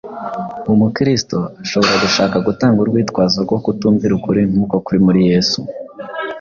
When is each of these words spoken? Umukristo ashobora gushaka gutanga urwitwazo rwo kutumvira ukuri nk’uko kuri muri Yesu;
Umukristo 0.73 1.37
ashobora 1.63 1.95
gushaka 2.03 2.35
gutanga 2.47 2.77
urwitwazo 2.81 3.37
rwo 3.45 3.57
kutumvira 3.63 4.11
ukuri 4.15 4.41
nk’uko 4.51 4.75
kuri 4.85 4.99
muri 5.05 5.21
Yesu; 5.29 5.59